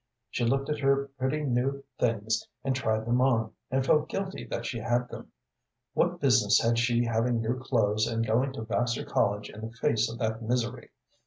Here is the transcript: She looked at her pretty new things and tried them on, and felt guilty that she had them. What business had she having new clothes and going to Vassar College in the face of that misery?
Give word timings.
She 0.31 0.45
looked 0.45 0.67
at 0.71 0.79
her 0.79 1.11
pretty 1.19 1.43
new 1.43 1.83
things 1.99 2.47
and 2.63 2.75
tried 2.75 3.05
them 3.05 3.21
on, 3.21 3.51
and 3.69 3.85
felt 3.85 4.09
guilty 4.09 4.47
that 4.47 4.65
she 4.65 4.79
had 4.79 5.09
them. 5.09 5.31
What 5.93 6.19
business 6.19 6.59
had 6.59 6.79
she 6.79 7.05
having 7.05 7.39
new 7.39 7.59
clothes 7.59 8.07
and 8.07 8.25
going 8.25 8.51
to 8.53 8.63
Vassar 8.63 9.05
College 9.05 9.51
in 9.51 9.61
the 9.61 9.71
face 9.71 10.11
of 10.11 10.17
that 10.17 10.41
misery? 10.41 10.89